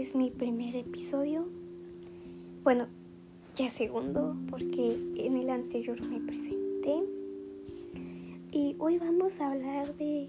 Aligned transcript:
es 0.00 0.14
mi 0.14 0.30
primer 0.30 0.76
episodio. 0.76 1.46
Bueno, 2.64 2.86
ya 3.54 3.70
segundo, 3.70 4.34
porque 4.48 4.98
en 5.16 5.36
el 5.36 5.50
anterior 5.50 6.00
me 6.06 6.20
presenté. 6.20 7.04
Y 8.50 8.76
hoy 8.78 8.98
vamos 8.98 9.40
a 9.40 9.52
hablar 9.52 9.94
de 9.96 10.28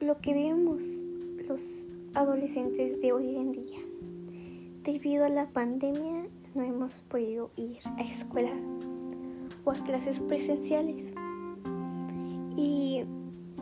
lo 0.00 0.18
que 0.20 0.32
vemos 0.32 0.82
los 1.46 1.84
adolescentes 2.14 3.00
de 3.02 3.12
hoy 3.12 3.36
en 3.36 3.52
día. 3.52 3.78
Debido 4.82 5.26
a 5.26 5.28
la 5.28 5.48
pandemia 5.50 6.26
no 6.54 6.62
hemos 6.62 7.02
podido 7.02 7.50
ir 7.56 7.78
a 7.84 8.02
escuela 8.02 8.52
o 9.64 9.72
a 9.72 9.74
clases 9.74 10.20
presenciales. 10.20 11.12
Y 12.56 13.02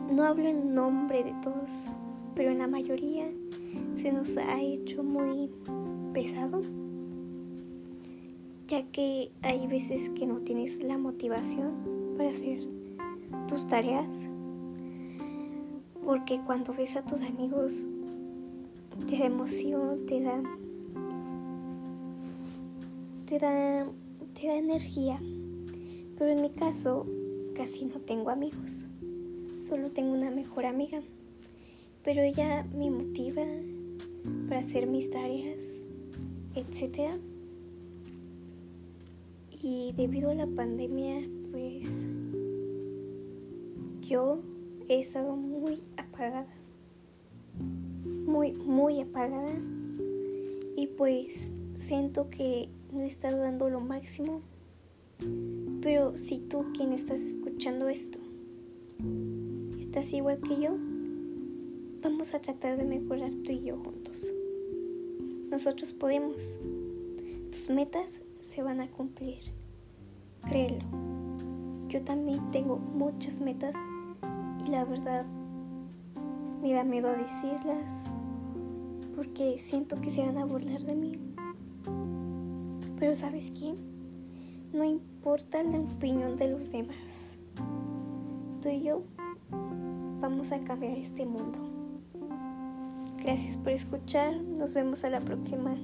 no 0.09 0.23
hablo 0.23 0.47
en 0.47 0.73
nombre 0.73 1.25
de 1.25 1.33
todos, 1.43 1.69
pero 2.37 2.51
en 2.51 2.59
la 2.59 2.67
mayoría 2.67 3.27
se 3.99 4.11
nos 4.11 4.37
ha 4.37 4.61
hecho 4.61 5.03
muy 5.03 5.49
pesado, 6.13 6.61
ya 8.67 8.83
que 8.91 9.31
hay 9.41 9.65
veces 9.65 10.07
que 10.11 10.27
no 10.27 10.37
tienes 10.41 10.81
la 10.83 10.99
motivación 10.99 11.71
para 12.15 12.29
hacer 12.29 12.59
tus 13.47 13.67
tareas, 13.67 14.07
porque 16.05 16.39
cuando 16.45 16.73
ves 16.73 16.95
a 16.95 17.01
tus 17.01 17.19
amigos 17.21 17.73
te 19.09 19.17
da 19.17 19.25
emoción, 19.25 20.05
te 20.05 20.21
da 20.21 20.43
te 23.25 23.39
da 23.39 23.87
te 24.39 24.47
da 24.47 24.55
energía. 24.57 25.19
Pero 26.19 26.31
en 26.31 26.41
mi 26.43 26.51
caso 26.51 27.07
casi 27.55 27.85
no 27.85 27.99
tengo 27.99 28.29
amigos. 28.29 28.87
Solo 29.57 29.89
tengo 29.89 30.13
una 30.13 30.29
mejor 30.29 30.67
amiga. 30.67 31.01
Pero 32.07 32.21
ella 32.21 32.65
me 32.73 32.89
motiva 32.89 33.43
para 34.47 34.61
hacer 34.61 34.87
mis 34.87 35.09
tareas, 35.09 35.59
etc. 36.55 37.11
Y 39.61 39.91
debido 39.91 40.29
a 40.29 40.33
la 40.33 40.47
pandemia, 40.47 41.27
pues 41.51 42.07
yo 44.07 44.39
he 44.87 45.01
estado 45.01 45.35
muy 45.35 45.83
apagada. 45.97 46.47
Muy, 48.25 48.53
muy 48.53 49.01
apagada. 49.01 49.59
Y 50.77 50.87
pues 50.87 51.35
siento 51.75 52.29
que 52.29 52.69
no 52.93 53.01
he 53.01 53.07
estado 53.07 53.39
dando 53.39 53.69
lo 53.69 53.81
máximo. 53.81 54.39
Pero 55.81 56.17
si 56.17 56.37
tú, 56.37 56.67
quien 56.73 56.93
estás 56.93 57.19
escuchando 57.19 57.89
esto, 57.89 58.17
estás 59.77 60.13
igual 60.13 60.39
que 60.39 60.61
yo, 60.61 60.77
vamos 62.17 62.33
a 62.33 62.39
tratar 62.39 62.77
de 62.77 62.83
mejorar 62.83 63.29
tú 63.43 63.51
y 63.51 63.61
yo 63.61 63.77
juntos. 63.77 64.25
Nosotros 65.51 65.93
podemos. 65.93 66.35
Tus 67.51 67.69
metas 67.69 68.09
se 68.39 68.63
van 68.63 68.81
a 68.81 68.89
cumplir. 68.89 69.37
Créelo. 70.41 70.83
Yo 71.89 72.01
también 72.01 72.39
tengo 72.49 72.77
muchas 72.77 73.39
metas 73.39 73.75
y 74.65 74.71
la 74.71 74.83
verdad 74.85 75.27
me 76.59 76.73
da 76.73 76.83
miedo 76.83 77.07
decirlas 77.11 78.05
porque 79.15 79.59
siento 79.59 79.95
que 80.01 80.09
se 80.09 80.25
van 80.25 80.39
a 80.39 80.45
burlar 80.45 80.81
de 80.85 80.95
mí. 80.95 81.19
Pero 82.99 83.15
¿sabes 83.15 83.51
qué? 83.51 83.75
No 84.73 84.83
importa 84.83 85.61
la 85.61 85.77
opinión 85.77 86.35
de 86.35 86.47
los 86.47 86.71
demás. 86.71 87.37
Tú 88.63 88.69
y 88.69 88.81
yo 88.81 89.03
vamos 90.19 90.51
a 90.51 90.59
cambiar 90.61 90.97
este 90.97 91.23
mundo. 91.23 91.76
Gracias 93.23 93.57
por 93.57 93.73
escuchar. 93.73 94.33
Nos 94.41 94.73
vemos 94.73 95.03
a 95.03 95.09
la 95.09 95.19
próxima. 95.19 95.75